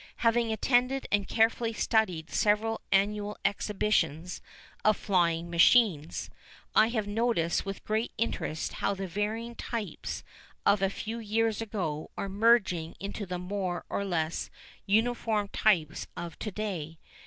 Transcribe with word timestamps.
Having 0.25 0.51
attended 0.51 1.07
and 1.11 1.27
carefully 1.27 1.73
studied 1.73 2.31
several 2.31 2.81
annual 2.91 3.37
exhibitions 3.45 4.41
of 4.83 4.97
flying 4.97 5.47
machines, 5.51 6.31
I 6.73 6.87
have 6.87 7.05
noticed 7.05 7.67
with 7.67 7.85
great 7.85 8.11
interest 8.17 8.73
how 8.81 8.95
the 8.95 9.05
varying 9.05 9.53
types 9.53 10.23
of 10.65 10.81
a 10.81 10.89
few 10.89 11.19
years 11.19 11.61
ago 11.61 12.09
are 12.17 12.29
merging 12.29 12.95
into 12.99 13.27
the 13.27 13.37
more 13.37 13.85
or 13.89 14.03
less 14.03 14.49
uniform 14.87 15.49
types 15.49 16.07
of 16.17 16.39
to 16.39 16.49
day. 16.49 16.97